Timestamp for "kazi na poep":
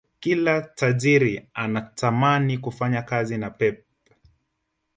3.01-3.83